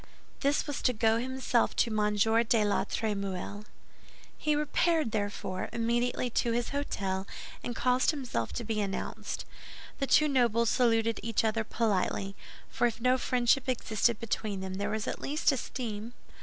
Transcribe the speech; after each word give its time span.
This 0.39 0.65
was 0.65 0.81
to 0.81 0.93
go 0.93 1.19
himself 1.19 1.75
to 1.75 1.91
M. 1.91 2.15
de 2.15 2.65
la 2.65 2.85
Trémouille. 2.85 3.65
He 4.35 4.55
repaired, 4.55 5.11
therefore, 5.11 5.69
immediately 5.71 6.27
to 6.31 6.53
his 6.53 6.71
hôtel, 6.71 7.27
and 7.63 7.75
caused 7.75 8.09
himself 8.09 8.51
to 8.53 8.63
be 8.63 8.81
announced. 8.81 9.45
The 9.99 10.07
two 10.07 10.27
nobles 10.27 10.71
saluted 10.71 11.19
each 11.21 11.43
other 11.43 11.63
politely, 11.63 12.35
for 12.67 12.87
if 12.87 12.99
no 12.99 13.19
friendship 13.19 13.69
existed 13.69 14.19
between 14.19 14.61
them, 14.61 14.73
there 14.79 14.89
was 14.89 15.05
at 15.07 15.21
least 15.21 15.51
esteem. 15.51 16.13